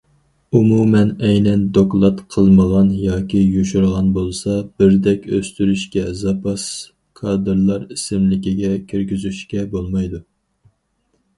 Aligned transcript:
ئومۇمەن 0.59 1.09
ئەينەن 1.25 1.65
دوكلات 1.77 2.21
قىلمىغان 2.35 2.87
ياكى 3.01 3.41
يوشۇرغان 3.57 4.07
بولسا، 4.15 4.55
بىردەك 4.81 5.27
ئۆستۈرۈشكە، 5.35 6.05
زاپاس 6.23 6.65
كادىرلار 7.21 7.85
ئىسىملىكىگە 7.97 8.73
كىرگۈزۈشكە 8.93 9.67
بولمايدۇ. 9.75 10.23